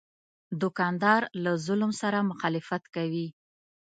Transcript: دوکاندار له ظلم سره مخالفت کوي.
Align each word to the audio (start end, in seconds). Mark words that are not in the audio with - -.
دوکاندار 0.61 1.21
له 1.43 1.51
ظلم 1.65 1.91
سره 2.01 2.27
مخالفت 2.31 2.83
کوي. 2.95 3.27